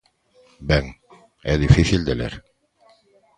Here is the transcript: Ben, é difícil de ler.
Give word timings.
Ben, 0.69 0.85
é 1.53 1.55
difícil 1.65 2.01
de 2.07 2.13
ler. 2.19 2.33